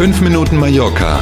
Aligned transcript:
5 0.00 0.22
Minuten 0.22 0.56
Mallorca 0.56 1.20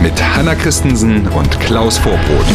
mit 0.00 0.12
Hanna 0.22 0.54
Christensen 0.54 1.26
und 1.26 1.58
Klaus 1.58 1.98
Vorbrot. 1.98 2.46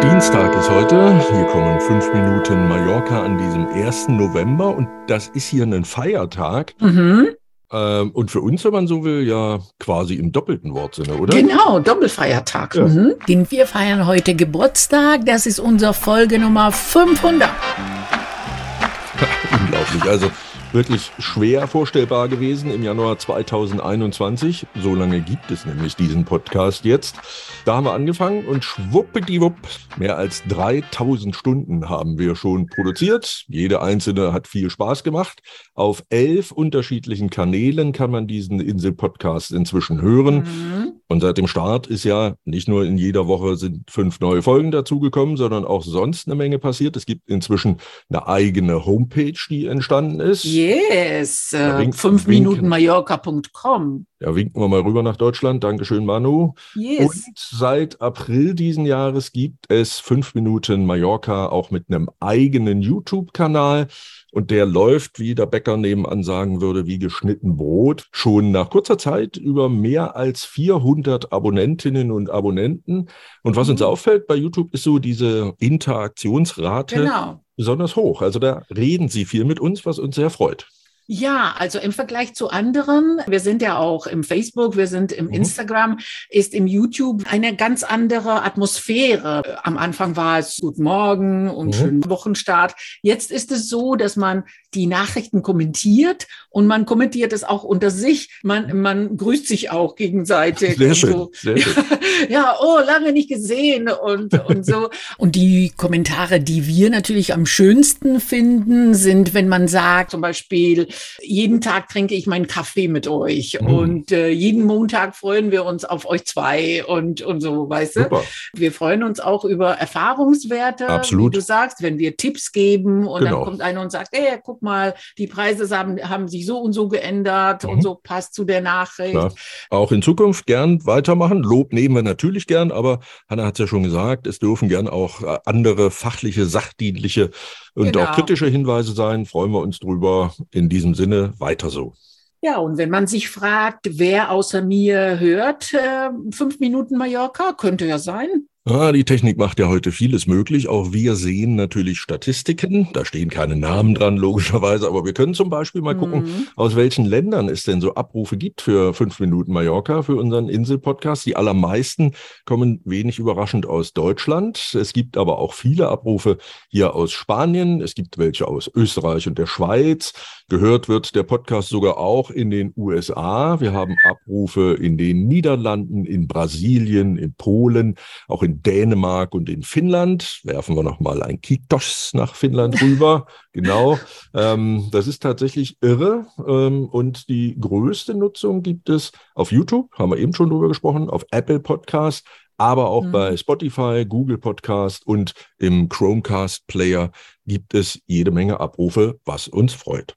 Dienstag 0.00 0.56
ist 0.56 0.70
heute. 0.70 1.20
Hier 1.28 1.44
kommen 1.46 1.80
5 1.80 2.14
Minuten 2.14 2.68
Mallorca 2.68 3.24
an 3.24 3.36
diesem 3.36 3.66
1. 3.66 4.10
November 4.10 4.76
und 4.76 4.86
das 5.08 5.26
ist 5.26 5.48
hier 5.48 5.64
ein 5.64 5.84
Feiertag. 5.84 6.74
Mhm. 6.78 7.30
Ähm, 7.72 8.12
und 8.12 8.30
für 8.30 8.42
uns, 8.42 8.64
wenn 8.64 8.72
man 8.72 8.86
so 8.86 9.02
will, 9.02 9.26
ja 9.26 9.58
quasi 9.80 10.14
im 10.14 10.30
doppelten 10.30 10.72
Wortsinne, 10.72 11.14
oder? 11.14 11.36
Genau, 11.36 11.80
Doppelfeiertag. 11.80 12.76
Ja. 12.76 12.86
Mhm. 12.86 13.14
Den 13.26 13.50
wir 13.50 13.66
feiern 13.66 14.06
heute 14.06 14.36
Geburtstag. 14.36 15.26
Das 15.26 15.46
ist 15.46 15.58
unsere 15.58 15.94
Folge 15.94 16.38
Nummer 16.38 16.70
500. 16.70 17.50
Unglaublich. 19.50 20.04
Also 20.04 20.30
wirklich 20.72 21.10
schwer 21.18 21.66
vorstellbar 21.66 22.28
gewesen 22.28 22.70
im 22.70 22.82
Januar 22.82 23.18
2021. 23.18 24.66
So 24.80 24.94
lange 24.94 25.20
gibt 25.20 25.50
es 25.50 25.66
nämlich 25.66 25.96
diesen 25.96 26.24
Podcast 26.24 26.84
jetzt. 26.84 27.16
Da 27.64 27.76
haben 27.76 27.84
wir 27.84 27.92
angefangen 27.92 28.46
und 28.46 28.64
schwuppdiwupp, 28.64 29.56
mehr 29.96 30.16
als 30.16 30.42
3000 30.48 31.34
Stunden 31.34 31.88
haben 31.88 32.18
wir 32.18 32.36
schon 32.36 32.66
produziert. 32.66 33.44
Jede 33.48 33.82
einzelne 33.82 34.32
hat 34.32 34.46
viel 34.46 34.70
Spaß 34.70 35.02
gemacht. 35.02 35.42
Auf 35.74 36.04
elf 36.10 36.52
unterschiedlichen 36.52 37.30
Kanälen 37.30 37.92
kann 37.92 38.10
man 38.10 38.26
diesen 38.26 38.60
Insel-Podcast 38.60 39.52
inzwischen 39.52 40.00
hören. 40.00 40.36
Mhm. 40.36 40.79
Und 41.08 41.20
seit 41.20 41.38
dem 41.38 41.46
Start 41.46 41.86
ist 41.86 42.04
ja 42.04 42.34
nicht 42.44 42.68
nur 42.68 42.84
in 42.84 42.96
jeder 42.96 43.26
Woche 43.26 43.56
sind 43.56 43.90
fünf 43.90 44.20
neue 44.20 44.42
Folgen 44.42 44.70
dazugekommen, 44.70 45.36
sondern 45.36 45.64
auch 45.64 45.82
sonst 45.82 46.28
eine 46.28 46.36
Menge 46.36 46.58
passiert. 46.58 46.96
Es 46.96 47.06
gibt 47.06 47.28
inzwischen 47.28 47.78
eine 48.08 48.26
eigene 48.28 48.86
Homepage, 48.86 49.38
die 49.48 49.66
entstanden 49.66 50.20
ist. 50.20 50.44
Yes, 50.44 51.52
äh, 51.52 51.90
5 51.92 52.26
Minuten 52.26 52.68
Mallorca.com. 52.68 54.06
Ja, 54.20 54.34
winken 54.34 54.60
wir 54.60 54.68
mal 54.68 54.80
rüber 54.80 55.02
nach 55.02 55.16
Deutschland. 55.16 55.64
Dankeschön, 55.64 56.04
Manu. 56.04 56.52
Yes. 56.74 57.00
Und 57.00 57.38
seit 57.38 58.00
April 58.02 58.54
diesen 58.54 58.84
Jahres 58.84 59.32
gibt 59.32 59.64
es 59.70 59.98
fünf 59.98 60.34
Minuten 60.34 60.84
Mallorca 60.84 61.46
auch 61.46 61.70
mit 61.70 61.86
einem 61.88 62.10
eigenen 62.20 62.82
YouTube-Kanal. 62.82 63.88
Und 64.32 64.50
der 64.50 64.66
läuft, 64.66 65.18
wie 65.18 65.34
der 65.34 65.46
Bäcker 65.46 65.76
nebenan 65.76 66.22
sagen 66.22 66.60
würde, 66.60 66.86
wie 66.86 66.98
geschnitten 66.98 67.56
Brot. 67.56 68.06
Schon 68.12 68.50
nach 68.52 68.70
kurzer 68.70 68.96
Zeit 68.98 69.36
über 69.36 69.68
mehr 69.68 70.16
als 70.16 70.44
400 70.44 71.32
Abonnentinnen 71.32 72.10
und 72.10 72.30
Abonnenten. 72.30 73.08
Und 73.42 73.56
was 73.56 73.68
uns 73.68 73.80
Mhm. 73.80 73.86
auffällt 73.86 74.26
bei 74.26 74.36
YouTube 74.36 74.72
ist 74.74 74.84
so 74.84 74.98
diese 74.98 75.54
Interaktionsrate 75.58 76.94
Genau. 76.96 77.40
besonders 77.56 77.96
hoch. 77.96 78.22
Also 78.22 78.38
da 78.38 78.62
reden 78.74 79.08
sie 79.08 79.24
viel 79.24 79.44
mit 79.44 79.60
uns, 79.60 79.84
was 79.86 79.98
uns 79.98 80.16
sehr 80.16 80.30
freut. 80.30 80.68
Ja, 81.12 81.56
also 81.58 81.80
im 81.80 81.90
Vergleich 81.90 82.34
zu 82.34 82.50
anderen, 82.50 83.20
wir 83.26 83.40
sind 83.40 83.62
ja 83.62 83.76
auch 83.76 84.06
im 84.06 84.22
Facebook, 84.22 84.76
wir 84.76 84.86
sind 84.86 85.10
im 85.10 85.26
Mhm. 85.26 85.32
Instagram, 85.32 85.98
ist 86.28 86.54
im 86.54 86.68
YouTube 86.68 87.24
eine 87.28 87.56
ganz 87.56 87.82
andere 87.82 88.44
Atmosphäre. 88.44 89.58
Am 89.64 89.76
Anfang 89.76 90.14
war 90.14 90.38
es 90.38 90.58
Guten 90.60 90.84
Morgen 90.84 91.50
und 91.50 91.70
Mhm. 91.70 91.72
schönen 91.72 92.08
Wochenstart. 92.08 92.74
Jetzt 93.02 93.32
ist 93.32 93.50
es 93.50 93.68
so, 93.68 93.96
dass 93.96 94.14
man 94.14 94.44
die 94.74 94.86
Nachrichten 94.86 95.42
kommentiert 95.42 96.26
und 96.48 96.66
man 96.66 96.86
kommentiert 96.86 97.32
es 97.32 97.44
auch 97.44 97.64
unter 97.64 97.90
sich. 97.90 98.30
Man, 98.42 98.80
man 98.80 99.16
grüßt 99.16 99.46
sich 99.46 99.70
auch 99.70 99.96
gegenseitig. 99.96 100.76
Sehr 100.76 100.94
schön, 100.94 101.12
So. 101.12 101.30
sehr 101.34 101.56
schön. 101.56 101.74
Ja, 102.28 102.56
oh, 102.60 102.78
lange 102.84 103.12
nicht 103.12 103.30
gesehen 103.30 103.88
und, 103.88 104.34
und 104.46 104.66
so. 104.66 104.90
Und 105.18 105.36
die 105.36 105.72
Kommentare, 105.74 106.38
die 106.38 106.66
wir 106.66 106.90
natürlich 106.90 107.32
am 107.32 107.46
schönsten 107.46 108.20
finden, 108.20 108.92
sind, 108.94 109.32
wenn 109.32 109.48
man 109.48 109.68
sagt, 109.68 110.10
zum 110.10 110.20
Beispiel, 110.20 110.88
jeden 111.22 111.62
Tag 111.62 111.88
trinke 111.88 112.14
ich 112.14 112.26
meinen 112.26 112.46
Kaffee 112.46 112.88
mit 112.88 113.08
euch 113.08 113.58
Mhm. 113.60 113.66
und 113.74 114.12
äh, 114.12 114.28
jeden 114.28 114.64
Montag 114.64 115.16
freuen 115.16 115.50
wir 115.50 115.64
uns 115.64 115.84
auf 115.86 116.04
euch 116.06 116.24
zwei 116.26 116.84
und, 116.84 117.22
und 117.22 117.40
so, 117.40 117.68
weißt 117.70 117.96
du? 117.96 118.02
Super. 118.02 118.22
Wir 118.54 118.72
freuen 118.72 119.02
uns 119.02 119.18
auch 119.20 119.44
über 119.46 119.72
Erfahrungswerte, 119.72 120.88
Absolut. 120.88 121.32
wie 121.32 121.36
du 121.38 121.40
sagst, 121.42 121.82
wenn 121.82 121.98
wir 121.98 122.16
Tipps 122.16 122.52
geben 122.52 123.06
und 123.06 123.20
Genau. 123.24 123.36
dann 123.36 123.44
kommt 123.44 123.60
einer 123.62 123.80
und 123.80 123.90
sagt, 123.90 124.08
ey, 124.12 124.38
guck 124.42 124.59
mal, 124.62 124.94
die 125.18 125.26
Preise 125.26 125.76
haben, 125.76 125.98
haben 126.08 126.28
sich 126.28 126.46
so 126.46 126.58
und 126.58 126.72
so 126.72 126.88
geändert 126.88 127.64
Mhm. 127.64 127.70
und 127.70 127.82
so 127.82 127.94
passt 128.02 128.34
zu 128.34 128.44
der 128.44 128.60
Nachricht. 128.60 129.12
Klar. 129.12 129.32
Auch 129.70 129.92
in 129.92 130.02
Zukunft 130.02 130.46
gern 130.46 130.84
weitermachen. 130.86 131.42
Lob 131.42 131.72
nehmen 131.72 131.94
wir 131.94 132.02
natürlich 132.02 132.46
gern, 132.46 132.70
aber 132.72 133.00
Hanna 133.28 133.44
hat 133.46 133.54
es 133.54 133.58
ja 133.60 133.66
schon 133.66 133.82
gesagt, 133.82 134.26
es 134.26 134.38
dürfen 134.38 134.68
gern 134.68 134.88
auch 134.88 135.22
äh, 135.22 135.38
andere 135.46 135.90
fachliche, 135.90 136.46
sachdienliche 136.46 137.30
und 137.74 137.92
Genau. 137.92 138.04
auch 138.06 138.12
kritische 138.12 138.46
Hinweise 138.46 138.92
sein. 138.92 139.26
Freuen 139.26 139.52
wir 139.52 139.60
uns 139.60 139.78
drüber. 139.78 140.34
In 140.50 140.68
diesem 140.68 140.94
Sinne 140.94 141.32
weiter 141.38 141.70
so. 141.70 141.94
Ja, 142.42 142.56
und 142.58 142.78
wenn 142.78 142.88
man 142.90 143.06
sich 143.06 143.28
fragt, 143.28 143.86
wer 143.98 144.30
außer 144.30 144.62
mir 144.62 145.20
hört, 145.20 145.74
äh, 145.74 146.08
fünf 146.30 146.58
Minuten 146.58 146.96
Mallorca, 146.96 147.52
könnte 147.52 147.84
ja 147.86 147.98
sein. 147.98 148.46
Ah, 148.66 148.92
die 148.92 149.04
Technik 149.06 149.38
macht 149.38 149.58
ja 149.58 149.68
heute 149.68 149.90
vieles 149.90 150.26
möglich. 150.26 150.68
Auch 150.68 150.92
wir 150.92 151.16
sehen 151.16 151.56
natürlich 151.56 151.98
Statistiken. 151.98 152.88
Da 152.92 153.06
stehen 153.06 153.30
keine 153.30 153.56
Namen 153.56 153.94
dran, 153.94 154.18
logischerweise, 154.18 154.86
aber 154.86 155.02
wir 155.06 155.14
können 155.14 155.32
zum 155.32 155.48
Beispiel 155.48 155.80
mal 155.80 155.96
gucken, 155.96 156.24
Mhm. 156.24 156.46
aus 156.56 156.76
welchen 156.76 157.06
Ländern 157.06 157.48
es 157.48 157.64
denn 157.64 157.80
so 157.80 157.94
Abrufe 157.94 158.36
gibt 158.36 158.60
für 158.60 158.92
fünf 158.92 159.18
Minuten 159.18 159.54
Mallorca, 159.54 160.02
für 160.02 160.16
unseren 160.16 160.50
Insel-Podcast. 160.50 161.24
Die 161.24 161.36
allermeisten 161.36 162.12
kommen 162.44 162.82
wenig 162.84 163.18
überraschend 163.18 163.64
aus 163.64 163.94
Deutschland. 163.94 164.74
Es 164.78 164.92
gibt 164.92 165.16
aber 165.16 165.38
auch 165.38 165.54
viele 165.54 165.88
Abrufe 165.88 166.36
hier 166.68 166.94
aus 166.94 167.12
Spanien. 167.12 167.80
Es 167.80 167.94
gibt 167.94 168.18
welche 168.18 168.46
aus 168.46 168.70
Österreich 168.74 169.26
und 169.26 169.38
der 169.38 169.46
Schweiz. 169.46 170.12
Gehört 170.50 170.86
wird 170.88 171.14
der 171.14 171.22
Podcast 171.22 171.70
sogar 171.70 171.96
auch 171.96 172.30
in 172.30 172.50
den 172.50 172.74
USA. 172.76 173.58
Wir 173.60 173.72
haben 173.72 173.96
Abrufe 174.04 174.74
in 174.78 174.98
den 174.98 175.28
Niederlanden, 175.28 176.04
in 176.04 176.28
Brasilien, 176.28 177.16
in 177.16 177.32
Polen, 177.34 177.94
auch 178.28 178.42
in 178.42 178.49
Dänemark 178.58 179.34
und 179.34 179.48
in 179.48 179.62
Finnland. 179.62 180.40
Werfen 180.44 180.76
wir 180.76 180.82
noch 180.82 181.00
mal 181.00 181.22
ein 181.22 181.40
Kitos 181.40 182.10
nach 182.12 182.34
Finnland 182.34 182.80
rüber. 182.82 183.26
genau. 183.52 183.98
Ähm, 184.34 184.88
das 184.90 185.06
ist 185.06 185.22
tatsächlich 185.22 185.78
irre. 185.80 186.26
Ähm, 186.46 186.86
und 186.86 187.28
die 187.28 187.56
größte 187.58 188.14
Nutzung 188.14 188.62
gibt 188.62 188.88
es 188.88 189.12
auf 189.34 189.52
YouTube, 189.52 189.90
haben 189.98 190.10
wir 190.10 190.18
eben 190.18 190.34
schon 190.34 190.50
drüber 190.50 190.68
gesprochen, 190.68 191.08
auf 191.08 191.24
Apple 191.30 191.60
Podcast, 191.60 192.26
aber 192.56 192.88
auch 192.90 193.04
Mhm. 193.04 193.12
bei 193.12 193.36
Spotify, 193.36 194.04
Google 194.06 194.38
Podcast 194.38 195.06
und 195.06 195.32
im 195.58 195.88
Chromecast 195.88 196.66
Player 196.66 197.10
gibt 197.46 197.72
es 197.74 198.00
jede 198.06 198.30
Menge 198.30 198.60
Abrufe, 198.60 199.18
was 199.24 199.48
uns 199.48 199.72
freut. 199.72 200.14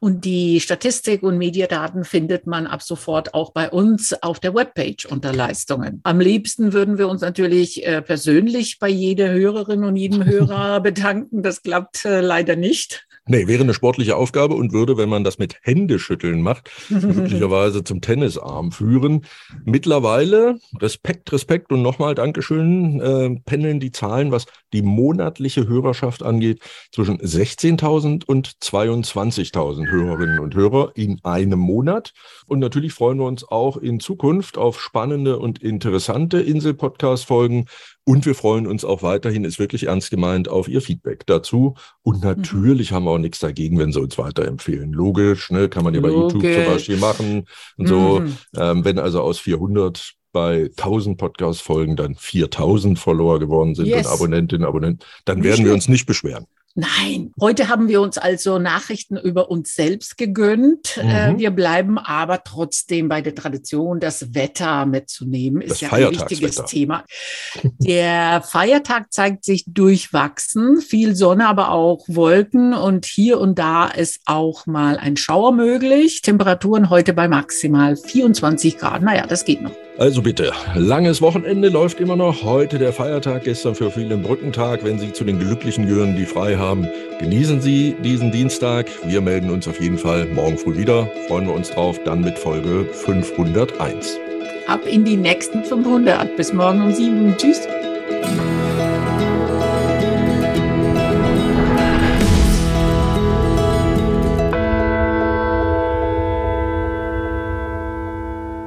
Und 0.00 0.24
die 0.24 0.60
Statistik 0.60 1.22
und 1.22 1.38
Mediadaten 1.38 2.04
findet 2.04 2.46
man 2.46 2.66
ab 2.66 2.82
sofort 2.82 3.34
auch 3.34 3.52
bei 3.52 3.70
uns 3.70 4.14
auf 4.22 4.40
der 4.40 4.54
Webpage 4.54 5.06
unter 5.06 5.32
Leistungen. 5.32 6.00
Am 6.04 6.20
liebsten 6.20 6.72
würden 6.72 6.98
wir 6.98 7.08
uns 7.08 7.20
natürlich 7.20 7.86
äh, 7.86 8.02
persönlich 8.02 8.78
bei 8.78 8.88
jeder 8.88 9.30
Hörerin 9.30 9.84
und 9.84 9.96
jedem 9.96 10.24
Hörer 10.26 10.80
bedanken. 10.80 11.42
Das 11.42 11.62
klappt 11.62 12.04
äh, 12.04 12.20
leider 12.20 12.56
nicht. 12.56 13.06
Nee, 13.26 13.46
wäre 13.46 13.62
eine 13.62 13.72
sportliche 13.72 14.16
Aufgabe 14.16 14.54
und 14.54 14.74
würde, 14.74 14.98
wenn 14.98 15.08
man 15.08 15.24
das 15.24 15.38
mit 15.38 15.56
Händeschütteln 15.62 16.42
macht, 16.42 16.70
möglicherweise 16.90 17.82
zum 17.82 18.02
Tennisarm 18.02 18.70
führen. 18.70 19.24
Mittlerweile, 19.64 20.58
Respekt, 20.78 21.32
Respekt 21.32 21.72
und 21.72 21.80
nochmal 21.80 22.14
Dankeschön, 22.14 23.00
äh, 23.00 23.40
pendeln 23.46 23.80
die 23.80 23.92
Zahlen, 23.92 24.30
was 24.30 24.44
die 24.74 24.82
monatliche 24.82 25.66
Hörerschaft 25.66 26.22
angeht, 26.22 26.60
zwischen 26.92 27.18
16.000 27.18 28.26
und 28.26 28.48
22.000 28.62 29.90
Hörerinnen 29.90 30.40
und 30.40 30.54
Hörer 30.54 30.92
in 30.94 31.18
einem 31.24 31.60
Monat. 31.60 32.12
Und 32.46 32.58
natürlich 32.58 32.92
freuen 32.92 33.18
wir 33.18 33.26
uns 33.26 33.42
auch 33.48 33.78
in 33.78 34.00
Zukunft 34.00 34.58
auf 34.58 34.82
spannende 34.82 35.38
und 35.38 35.62
interessante 35.62 36.40
Insel-Podcast-Folgen. 36.40 37.66
Und 38.06 38.26
wir 38.26 38.34
freuen 38.34 38.66
uns 38.66 38.84
auch 38.84 39.02
weiterhin, 39.02 39.44
ist 39.44 39.58
wirklich 39.58 39.84
ernst 39.86 40.10
gemeint, 40.10 40.48
auf 40.48 40.68
Ihr 40.68 40.82
Feedback 40.82 41.24
dazu. 41.26 41.74
Und 42.02 42.22
natürlich 42.22 42.92
haben 42.92 43.04
wir 43.04 43.12
auch 43.12 43.18
nichts 43.18 43.38
dagegen, 43.38 43.78
wenn 43.78 43.92
Sie 43.92 44.00
uns 44.00 44.18
weiterempfehlen. 44.18 44.92
Logisch, 44.92 45.50
ne, 45.50 45.70
kann 45.70 45.84
man 45.84 45.94
ja 45.94 46.00
bei 46.00 46.08
YouTube 46.08 46.42
zum 46.42 46.42
Logisch. 46.42 46.66
Beispiel 46.66 46.96
machen 46.98 47.46
und 47.78 47.86
so. 47.88 48.20
Mhm. 48.20 48.36
Ähm, 48.56 48.84
wenn 48.84 48.98
also 48.98 49.22
aus 49.22 49.38
400 49.38 50.14
bei 50.32 50.68
1000 50.76 51.16
Podcast-Folgen 51.16 51.96
dann 51.96 52.16
4000 52.16 52.98
Follower 52.98 53.38
geworden 53.38 53.74
sind 53.74 53.86
Yes. 53.86 54.06
und 54.06 54.12
Abonnentinnen, 54.12 54.66
Abonnenten, 54.66 55.06
dann 55.24 55.38
Nicht 55.38 55.48
werden 55.48 55.64
wir 55.64 55.72
uns 55.72 55.88
nicht 55.88 56.06
beschweren. 56.06 56.46
Nein, 56.76 57.32
heute 57.40 57.68
haben 57.68 57.86
wir 57.86 58.00
uns 58.00 58.18
also 58.18 58.58
Nachrichten 58.58 59.16
über 59.16 59.48
uns 59.48 59.76
selbst 59.76 60.18
gegönnt. 60.18 61.00
Mhm. 61.00 61.08
Äh, 61.08 61.38
wir 61.38 61.52
bleiben 61.52 61.98
aber 61.98 62.42
trotzdem 62.42 63.08
bei 63.08 63.20
der 63.20 63.36
Tradition, 63.36 64.00
das 64.00 64.34
Wetter 64.34 64.84
mitzunehmen, 64.84 65.62
ist 65.62 65.70
Das 65.70 65.80
ja 65.82 65.92
ein 65.92 66.10
wichtiges 66.10 66.56
Thema. 66.64 67.04
Der 67.78 68.42
Feiertag 68.42 69.12
zeigt 69.12 69.44
sich 69.44 69.64
durchwachsen, 69.68 70.80
viel 70.80 71.14
Sonne, 71.14 71.46
aber 71.46 71.70
auch 71.70 72.06
Wolken 72.08 72.74
und 72.74 73.06
hier 73.06 73.38
und 73.38 73.56
da 73.56 73.86
ist 73.86 74.22
auch 74.26 74.66
mal 74.66 74.96
ein 74.96 75.16
Schauer 75.16 75.52
möglich. 75.52 76.22
Temperaturen 76.22 76.90
heute 76.90 77.12
bei 77.12 77.28
maximal 77.28 77.96
24 77.96 78.78
Grad. 78.78 79.02
Naja, 79.02 79.28
das 79.28 79.44
geht 79.44 79.62
noch. 79.62 79.70
Also 79.96 80.22
bitte, 80.22 80.50
langes 80.74 81.22
Wochenende 81.22 81.68
läuft 81.68 82.00
immer 82.00 82.16
noch. 82.16 82.42
Heute 82.42 82.80
der 82.80 82.92
Feiertag, 82.92 83.44
gestern 83.44 83.76
für 83.76 83.92
viele 83.92 84.16
Brückentag. 84.16 84.82
Wenn 84.82 84.98
Sie 84.98 85.12
zu 85.12 85.22
den 85.22 85.38
Glücklichen 85.38 85.86
gehören, 85.86 86.16
die 86.16 86.26
frei 86.26 86.56
haben. 86.56 86.63
Genießen 87.18 87.60
Sie 87.60 87.94
diesen 88.02 88.32
Dienstag. 88.32 88.86
Wir 89.04 89.20
melden 89.20 89.50
uns 89.50 89.68
auf 89.68 89.80
jeden 89.80 89.98
Fall 89.98 90.26
morgen 90.26 90.58
früh 90.58 90.76
wieder. 90.76 91.08
Freuen 91.28 91.46
wir 91.46 91.54
uns 91.54 91.70
drauf. 91.70 92.00
Dann 92.04 92.22
mit 92.22 92.38
Folge 92.38 92.86
501. 92.92 94.18
Ab 94.66 94.80
in 94.86 95.04
die 95.04 95.16
nächsten 95.16 95.62
500. 95.64 96.36
Bis 96.36 96.52
morgen 96.52 96.82
um 96.82 96.92
sieben. 96.92 97.34
Tschüss. 97.36 97.68